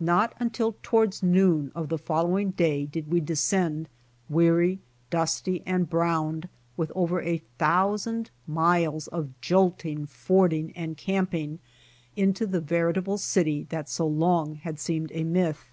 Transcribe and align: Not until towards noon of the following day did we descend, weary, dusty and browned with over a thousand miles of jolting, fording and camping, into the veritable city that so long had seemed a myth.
Not 0.00 0.34
until 0.38 0.76
towards 0.82 1.22
noon 1.22 1.72
of 1.74 1.88
the 1.88 1.96
following 1.96 2.50
day 2.50 2.84
did 2.84 3.10
we 3.10 3.20
descend, 3.22 3.88
weary, 4.28 4.80
dusty 5.08 5.62
and 5.64 5.88
browned 5.88 6.50
with 6.76 6.92
over 6.94 7.22
a 7.22 7.38
thousand 7.56 8.30
miles 8.46 9.08
of 9.08 9.30
jolting, 9.40 10.04
fording 10.04 10.72
and 10.76 10.98
camping, 10.98 11.58
into 12.16 12.46
the 12.46 12.60
veritable 12.60 13.16
city 13.16 13.64
that 13.70 13.88
so 13.88 14.06
long 14.06 14.56
had 14.56 14.78
seemed 14.78 15.10
a 15.14 15.24
myth. 15.24 15.64